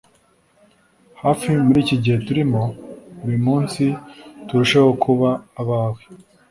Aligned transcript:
hafi 1.21 1.49
muri 1.65 1.79
iki 1.83 1.95
gihe 2.03 2.17
turimo, 2.27 2.61
buri 3.21 3.37
munsi 3.47 3.83
turusheho 4.47 4.89
kuba 5.03 5.29
abawe 5.61 6.01